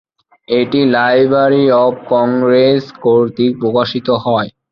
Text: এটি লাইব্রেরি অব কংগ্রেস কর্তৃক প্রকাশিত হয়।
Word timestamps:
এটি 0.47 0.79
লাইব্রেরি 0.93 1.65
অব 1.83 1.93
কংগ্রেস 2.11 2.83
কর্তৃক 3.03 3.53
প্রকাশিত 3.61 4.07
হয়। 4.25 4.49